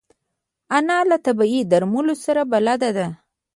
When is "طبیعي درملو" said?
1.27-2.13